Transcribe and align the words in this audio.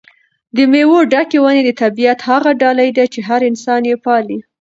د 0.55 0.57
مېوو 0.71 0.99
ډکې 1.11 1.37
ونې 1.43 1.61
د 1.65 1.71
طبیعت 1.81 2.19
هغه 2.29 2.49
ډالۍ 2.61 2.89
ده 2.97 3.05
چې 3.13 3.19
انسان 3.49 3.81
یې 3.89 3.95
پالي. 4.05 4.37